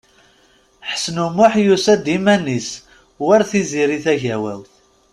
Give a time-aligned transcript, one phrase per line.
[0.89, 2.69] Ḥsen U Muḥ yusa-d iman-is,
[3.23, 4.71] war Tiziri Tagawawt.